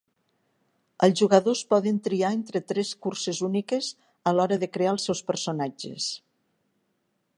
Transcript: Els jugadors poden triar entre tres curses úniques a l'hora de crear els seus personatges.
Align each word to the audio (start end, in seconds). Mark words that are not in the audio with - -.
Els 1.07 1.19
jugadors 1.23 1.61
poden 1.73 1.99
triar 2.07 2.31
entre 2.37 2.61
tres 2.71 2.93
curses 3.07 3.43
úniques 3.49 3.91
a 4.31 4.35
l'hora 4.39 4.59
de 4.65 4.71
crear 4.79 4.95
els 4.97 5.07
seus 5.11 5.23
personatges. 5.29 6.09